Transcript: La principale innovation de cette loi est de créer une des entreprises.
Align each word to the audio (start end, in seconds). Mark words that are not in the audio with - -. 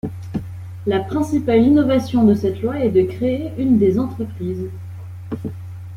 La 0.87 1.01
principale 1.01 1.61
innovation 1.61 2.23
de 2.23 2.33
cette 2.33 2.63
loi 2.63 2.79
est 2.79 2.89
de 2.89 3.03
créer 3.03 3.51
une 3.59 3.77
des 3.77 3.99
entreprises. 3.99 4.67